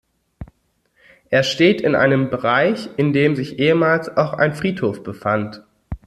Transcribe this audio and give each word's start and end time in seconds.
Er 1.29 1.43
steht 1.43 1.79
in 1.79 1.93
einem 1.93 2.31
Bereich, 2.31 2.89
in 2.97 3.13
dem 3.13 3.35
sich 3.35 3.59
ehemals 3.59 4.09
auch 4.17 4.33
ein 4.33 4.55
Friedhof 4.55 5.03
befand. 5.03 5.63